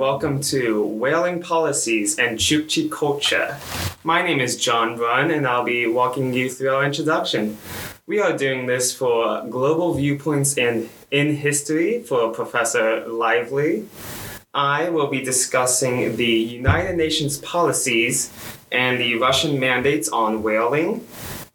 [0.00, 3.58] welcome to Whaling Policies and Chukchi Culture.
[4.02, 7.58] My name is John Run, and I'll be walking you through our introduction.
[8.06, 13.90] We are doing this for Global Viewpoints in, in History for Professor Lively.
[14.54, 18.32] I will be discussing the United Nations policies
[18.72, 21.06] and the Russian mandates on whaling.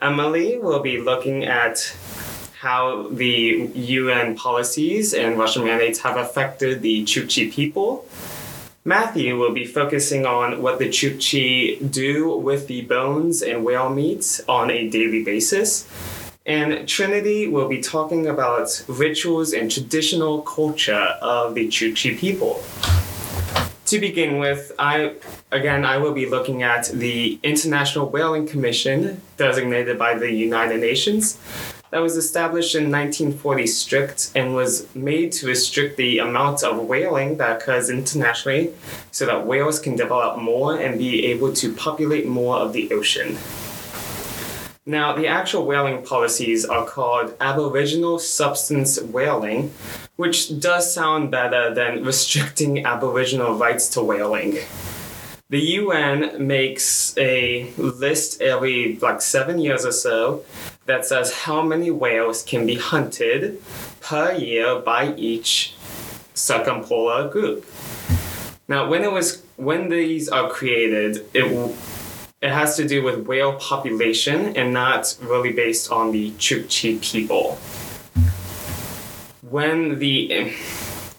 [0.00, 1.94] Emily will be looking at
[2.62, 8.06] how the UN policies and Russian mandates have affected the Chukchi people.
[8.84, 14.40] Matthew will be focusing on what the Chukchi do with the bones and whale meat
[14.48, 15.88] on a daily basis.
[16.44, 22.60] And Trinity will be talking about rituals and traditional culture of the Chukchi people.
[23.86, 25.14] To begin with, I
[25.52, 31.38] again I will be looking at the International Whaling Commission designated by the United Nations
[31.92, 37.36] that was established in 1940 strict and was made to restrict the amount of whaling
[37.36, 38.72] that occurs internationally
[39.10, 43.36] so that whales can develop more and be able to populate more of the ocean.
[44.86, 49.72] Now, the actual whaling policies are called Aboriginal Subsistence Whaling,
[50.16, 54.56] which does sound better than restricting Aboriginal rights to whaling.
[55.52, 60.46] The UN makes a list every like seven years or so
[60.86, 63.62] that says how many whales can be hunted
[64.00, 65.74] per year by each
[66.32, 67.66] circumpolar group.
[68.66, 71.76] Now, when it was when these are created, it
[72.40, 77.58] it has to do with whale population and not really based on the Chukchi people.
[79.42, 80.50] When the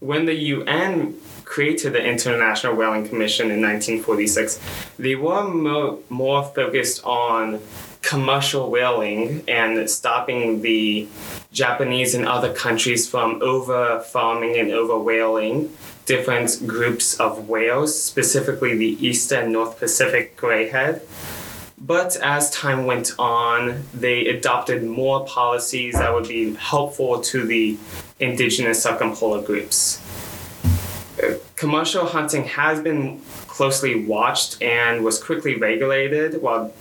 [0.00, 1.14] when the UN
[1.46, 4.60] created the International Whaling Commission in 1946,
[4.98, 7.60] they were mo- more focused on
[8.02, 11.08] commercial whaling and stopping the
[11.52, 15.72] Japanese and other countries from over farming and over whaling
[16.04, 21.02] different groups of whales, specifically the Eastern and North Pacific grayhead.
[21.78, 27.76] But as time went on, they adopted more policies that would be helpful to the
[28.18, 30.00] indigenous circumpolar groups.
[31.56, 36.72] Commercial hunting has been closely watched and was quickly regulated while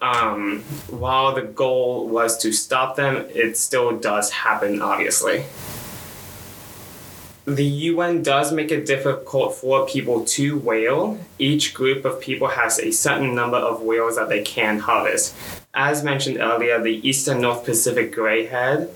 [0.00, 5.44] um, while the goal was to stop them, it still does happen, obviously.
[7.46, 11.18] The UN does make it difficult for people to whale.
[11.38, 15.34] Each group of people has a certain number of whales that they can harvest.
[15.72, 18.90] As mentioned earlier, the Eastern North Pacific grayhead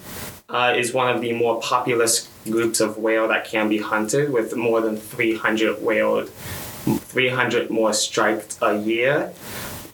[0.48, 4.56] uh, is one of the more populous groups of whale that can be hunted, with
[4.56, 9.32] more than 300 whale, 300 more striked a year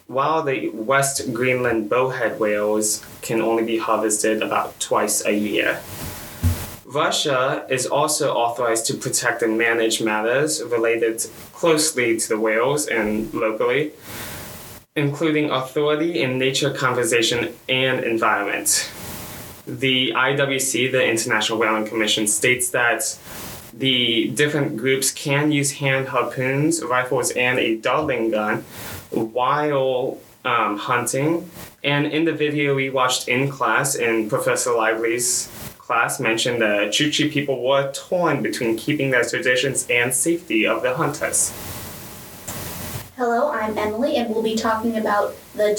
[0.07, 5.81] while the West Greenland bowhead whales can only be harvested about twice a year.
[6.85, 13.33] Russia is also authorized to protect and manage matters related closely to the whales and
[13.35, 13.91] locally,
[14.95, 18.89] including authority in nature conservation and environment.
[19.67, 23.19] The IWC, the International Whaling Commission, states that
[23.73, 28.65] the different groups can use hand harpoons, rifles, and a darting gun
[29.11, 31.51] while um, hunting.
[31.83, 37.31] And in the video we watched in class, in Professor Lively's class, mentioned the Chukchi
[37.31, 41.53] people were torn between keeping their traditions and safety of the hunters.
[43.17, 45.75] Hello, I'm Emily, and we'll be talking about the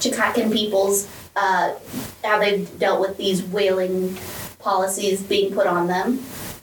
[0.00, 1.74] Chukotkan peoples, uh,
[2.24, 4.16] how they've dealt with these whaling
[4.58, 6.18] policies being put on them.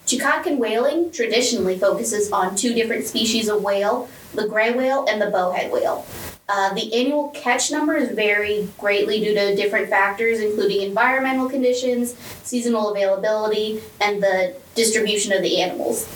[0.06, 5.28] Chukotkan whaling traditionally focuses on two different species of whale the gray whale, and the
[5.28, 6.06] bowhead whale.
[6.48, 12.92] Uh, the annual catch numbers vary greatly due to different factors, including environmental conditions, seasonal
[12.92, 16.08] availability, and the distribution of the animals.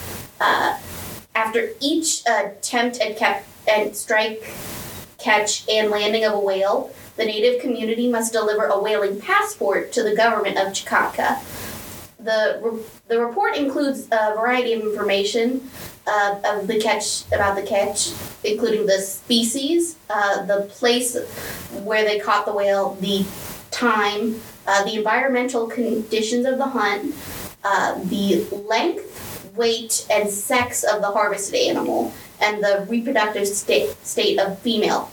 [0.42, 0.78] Uh,
[1.36, 4.44] after each attempt at cap- and strike,
[5.18, 10.04] catch, and landing of a whale, the native community must deliver a whaling passport to
[10.04, 11.42] the government of Chukotka.
[12.20, 15.70] The, re- the report includes a variety of information
[16.08, 18.12] uh, of the catch about the catch,
[18.44, 21.16] including the species, uh, the place
[21.84, 23.26] where they caught the whale, the
[23.72, 27.14] time, uh, the environmental conditions of the hunt,
[27.64, 34.40] uh, the length, weight, and sex of the harvested animal, and the reproductive state, state
[34.40, 35.12] of female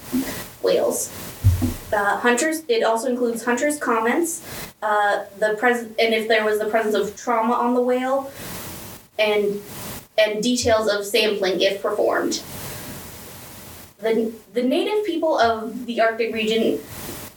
[0.62, 1.12] whales.
[1.92, 2.62] Uh, hunters.
[2.68, 4.42] It also includes hunters' comments,
[4.82, 8.30] uh, the pres- and if there was the presence of trauma on the whale,
[9.18, 9.60] and
[10.16, 12.42] and details of sampling if performed.
[13.98, 16.80] The, the native people of the Arctic region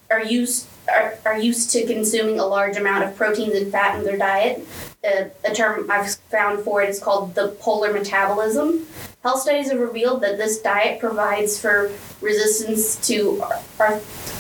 [0.10, 4.06] are used are, are used to consuming a large amount of proteins and fat in
[4.06, 4.66] their diet.
[5.04, 8.86] Uh, a term I've found for it is called the polar metabolism.
[9.24, 11.92] Health studies have revealed that this diet provides for
[12.22, 13.44] resistance to
[13.80, 14.35] arth-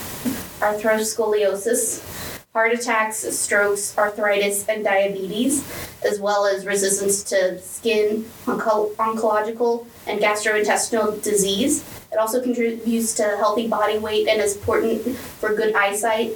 [0.59, 5.63] atherosclerosis, heart attacks, strokes, arthritis, and diabetes,
[6.03, 11.83] as well as resistance to skin, onco- oncological, and gastrointestinal disease.
[12.11, 16.33] It also contributes to healthy body weight and is important for good eyesight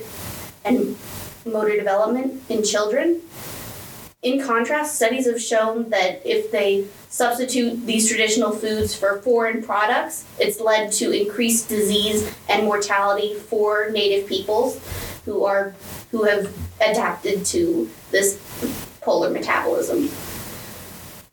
[0.66, 0.98] and
[1.46, 3.22] motor development in children.
[4.22, 10.26] In contrast, studies have shown that if they substitute these traditional foods for foreign products,
[10.38, 14.82] it's led to increased disease and mortality for native peoples
[15.24, 15.74] who are
[16.12, 18.42] who have adapted to this
[19.00, 20.10] polar metabolism.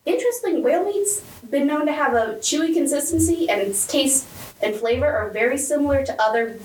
[0.05, 1.19] Interesting, whale meat's
[1.49, 4.25] been known to have a chewy consistency and its taste
[4.61, 6.57] and flavor are very similar to other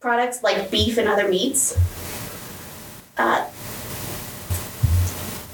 [0.00, 1.78] products like beef and other meats.
[3.16, 3.48] Uh,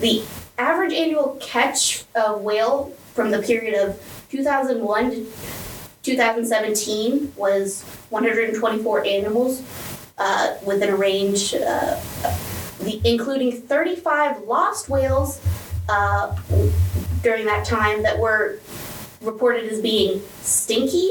[0.07, 0.23] the
[0.57, 4.01] average annual catch of whale from the period of
[4.31, 5.27] 2001 to
[6.03, 9.63] 2017 was 124 animals
[10.19, 12.01] uh, within a range, uh,
[12.81, 15.41] the, including 35 lost whales
[15.89, 16.37] uh,
[17.23, 18.61] during that time that were
[19.23, 21.11] reported as being stinky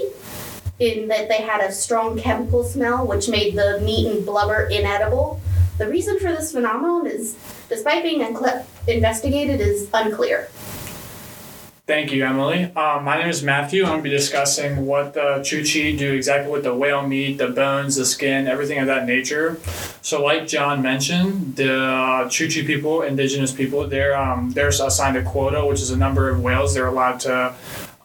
[0.80, 5.42] in that they had a strong chemical smell which made the meat and blubber inedible.
[5.78, 7.38] The reason for this phenomenon is,
[7.68, 8.22] despite being
[8.88, 10.48] investigated, is unclear.
[11.86, 12.64] Thank you, Emily.
[12.64, 13.84] Um, my name is Matthew.
[13.84, 17.50] I'm going to be discussing what the Chukchi do exactly with the whale meat, the
[17.50, 19.60] bones, the skin, everything of that nature.
[20.02, 25.64] So, like John mentioned, the Chukchi people, indigenous people, they're um, they're assigned a quota,
[25.66, 27.54] which is a number of whales they're allowed to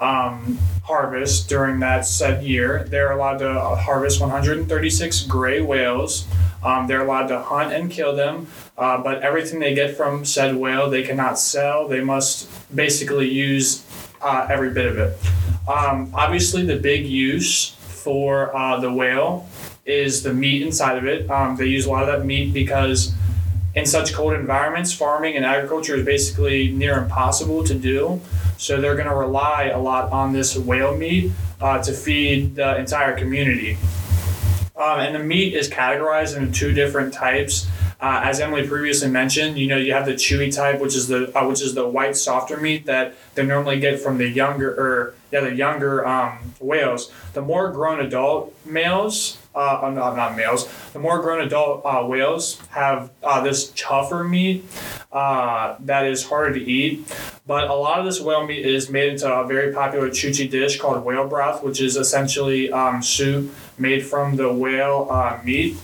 [0.00, 2.84] um, harvest during that said year.
[2.88, 6.26] They're allowed to harvest 136 gray whales.
[6.62, 10.56] Um, they're allowed to hunt and kill them, uh, but everything they get from said
[10.56, 11.88] whale they cannot sell.
[11.88, 13.84] They must basically use
[14.20, 15.18] uh, every bit of it.
[15.68, 19.48] Um, obviously, the big use for uh, the whale
[19.86, 21.30] is the meat inside of it.
[21.30, 23.14] Um, they use a lot of that meat because
[23.74, 28.20] in such cold environments, farming and agriculture is basically near impossible to do.
[28.58, 32.76] So they're going to rely a lot on this whale meat uh, to feed the
[32.76, 33.78] entire community.
[34.80, 37.68] Um, and the meat is categorized into two different types.
[38.00, 41.30] Uh, as Emily previously mentioned, you know you have the chewy type, which is the
[41.38, 45.14] uh, which is the white softer meat that they normally get from the younger or
[45.30, 47.12] yeah the younger um, whales.
[47.34, 52.60] The more grown adult males, uh, not, not males, the more grown adult uh, whales
[52.70, 54.64] have uh, this tougher meat
[55.12, 57.12] uh, that is harder to eat.
[57.46, 60.78] But a lot of this whale meat is made into a very popular Chukchi dish
[60.78, 65.76] called whale broth, which is essentially um, soup made from the whale uh, meat.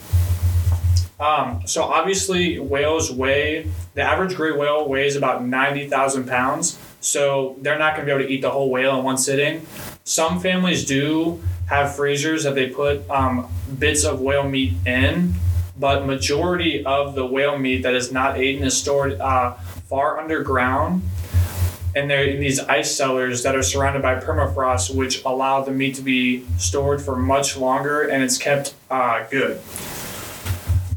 [1.18, 6.78] Um, so obviously, whales weigh the average gray whale weighs about ninety thousand pounds.
[7.00, 9.66] So they're not going to be able to eat the whole whale in one sitting.
[10.04, 13.48] Some families do have freezers that they put um,
[13.78, 15.34] bits of whale meat in,
[15.78, 19.52] but majority of the whale meat that is not eaten is stored uh,
[19.88, 21.02] far underground
[21.96, 25.94] and they're in these ice cellars that are surrounded by permafrost, which allow the meat
[25.94, 29.58] to be stored for much longer and it's kept uh, good.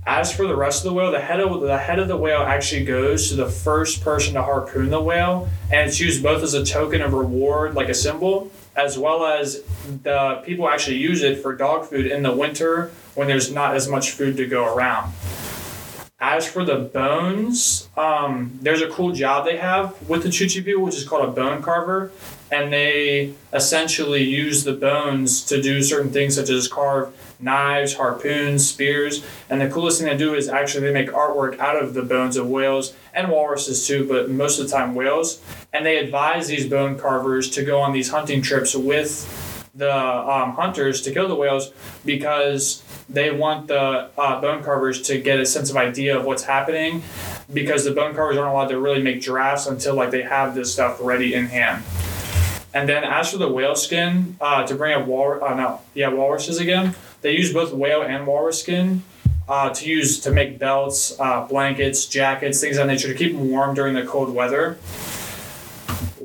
[0.05, 2.41] As for the rest of the whale, the head of the head of the whale
[2.41, 6.53] actually goes to the first person to harpoon the whale, and it's used both as
[6.53, 9.61] a token of reward, like a symbol, as well as
[10.03, 13.87] the people actually use it for dog food in the winter when there's not as
[13.87, 15.13] much food to go around.
[16.21, 20.83] As for the bones, um, there's a cool job they have with the Chukchi people,
[20.83, 22.11] which is called a bone carver.
[22.51, 28.67] And they essentially use the bones to do certain things, such as carve knives, harpoons,
[28.67, 29.25] spears.
[29.49, 32.37] And the coolest thing they do is actually they make artwork out of the bones
[32.37, 35.41] of whales and walruses too, but most of the time whales.
[35.73, 40.53] And they advise these bone carvers to go on these hunting trips with the um,
[40.53, 41.71] hunters to kill the whales
[42.03, 46.43] because they want the uh, bone carvers to get a sense of idea of what's
[46.43, 47.01] happening
[47.53, 50.73] because the bone carvers aren't allowed to really make drafts until like they have this
[50.73, 51.83] stuff ready in hand.
[52.73, 56.09] And then as for the whale skin, uh, to bring up wal uh, no, yeah,
[56.09, 59.03] walruses again, they use both whale and walrus skin
[59.47, 63.33] uh, to use to make belts, uh, blankets, jackets, things of that nature to keep
[63.33, 64.77] them warm during the cold weather.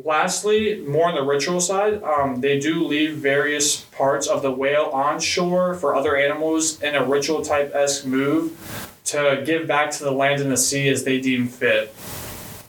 [0.05, 4.91] Lastly, more on the ritual side, um, they do leave various parts of the whale
[4.93, 10.05] on shore for other animals in a ritual type esque move to give back to
[10.05, 11.91] the land and the sea as they deem fit.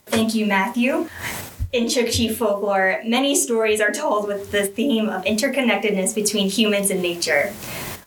[0.06, 1.10] Thank you, Matthew.
[1.74, 7.02] In Chukchi folklore, many stories are told with the theme of interconnectedness between humans and
[7.02, 7.52] nature.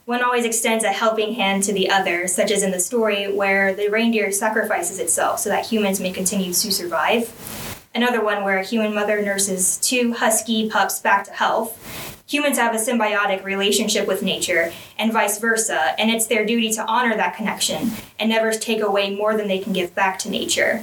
[0.08, 3.74] One always extends a helping hand to the other, such as in the story where
[3.74, 7.30] the reindeer sacrifices itself so that humans may continue to survive.
[7.94, 11.76] Another one where a human mother nurses two husky pups back to health.
[12.26, 16.86] Humans have a symbiotic relationship with nature, and vice versa, and it's their duty to
[16.86, 20.82] honor that connection and never take away more than they can give back to nature.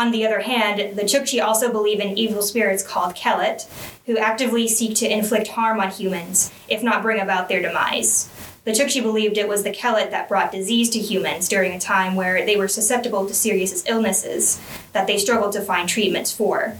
[0.00, 3.68] On the other hand, the Chukchi also believe in evil spirits called Kelet,
[4.06, 8.30] who actively seek to inflict harm on humans, if not bring about their demise.
[8.64, 12.14] The Chukchi believed it was the Kelet that brought disease to humans during a time
[12.14, 14.58] where they were susceptible to serious illnesses
[14.94, 16.78] that they struggled to find treatments for.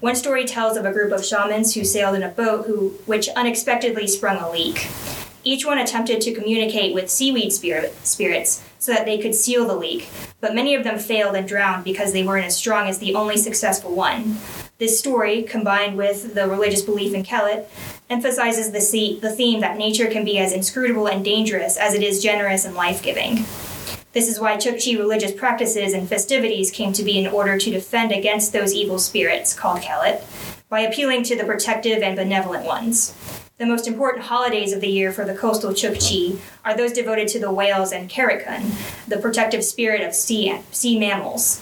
[0.00, 3.28] One story tells of a group of shamans who sailed in a boat who, which
[3.36, 4.88] unexpectedly sprung a leak.
[5.44, 9.74] Each one attempted to communicate with seaweed spirit, spirits so that they could seal the
[9.74, 10.08] leak,
[10.40, 13.36] but many of them failed and drowned because they weren't as strong as the only
[13.36, 14.36] successful one.
[14.78, 17.66] This story, combined with the religious belief in Kelet,
[18.08, 22.22] emphasizes the, the theme that nature can be as inscrutable and dangerous as it is
[22.22, 23.44] generous and life giving.
[24.12, 28.12] This is why Chukchi religious practices and festivities came to be in order to defend
[28.12, 30.22] against those evil spirits, called Kelet,
[30.68, 33.14] by appealing to the protective and benevolent ones.
[33.58, 37.40] The most important holidays of the year for the coastal Chukchi are those devoted to
[37.40, 38.70] the whales and Keretkun,
[39.08, 41.60] the protective spirit of sea, sea mammals.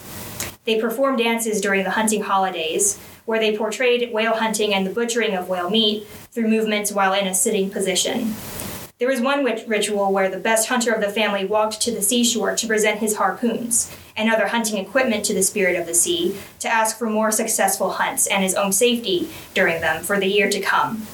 [0.65, 5.33] They perform dances during the hunting holidays, where they portrayed whale hunting and the butchering
[5.33, 8.35] of whale meat through movements while in a sitting position.
[8.99, 12.55] There was one ritual where the best hunter of the family walked to the seashore
[12.57, 16.67] to present his harpoons and other hunting equipment to the spirit of the sea to
[16.67, 20.61] ask for more successful hunts and his own safety during them for the year to
[20.61, 21.07] come.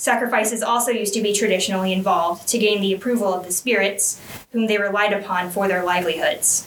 [0.00, 4.18] Sacrifices also used to be traditionally involved to gain the approval of the spirits,
[4.50, 6.66] whom they relied upon for their livelihoods.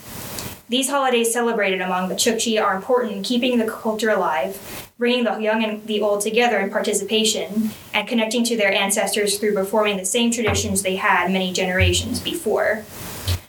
[0.70, 5.36] These holidays celebrated among the Chukchi are important in keeping the culture alive, bringing the
[5.40, 10.06] young and the old together in participation, and connecting to their ancestors through performing the
[10.06, 12.86] same traditions they had many generations before.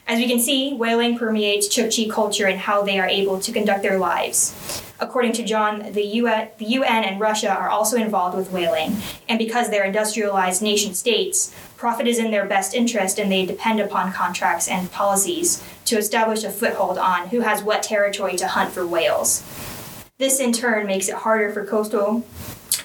[0.07, 3.83] As we can see, whaling permeates Chukchi culture and how they are able to conduct
[3.83, 4.81] their lives.
[4.99, 8.95] According to John, the UN, the UN and Russia are also involved with whaling,
[9.27, 13.79] and because they're industrialized nation states, profit is in their best interest and they depend
[13.81, 18.71] upon contracts and policies to establish a foothold on who has what territory to hunt
[18.71, 19.43] for whales.
[20.17, 22.25] This in turn makes it harder for coastal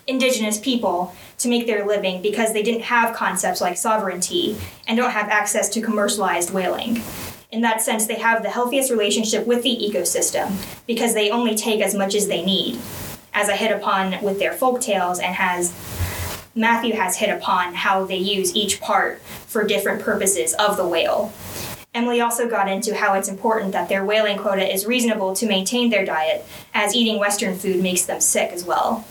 [0.07, 5.13] indigenous people to make their living because they didn't have concepts like sovereignty and don't
[5.13, 7.01] have access to commercialized whaling.
[7.53, 10.55] In that sense, they have the healthiest relationship with the ecosystem
[10.87, 12.79] because they only take as much as they need.
[13.35, 15.75] As I hit upon with their folk tales and has
[16.55, 21.33] Matthew has hit upon how they use each part for different purposes of the whale.
[21.93, 25.91] Emily also got into how it's important that their whaling quota is reasonable to maintain
[25.91, 29.05] their diet, as eating Western food makes them sick as well.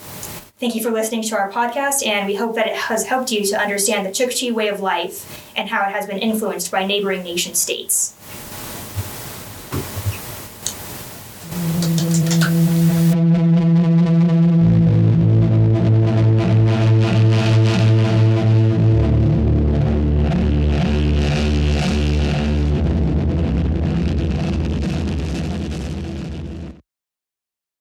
[0.60, 3.46] Thank you for listening to our podcast, and we hope that it has helped you
[3.46, 7.24] to understand the Chukchi way of life and how it has been influenced by neighboring
[7.24, 8.14] nation states.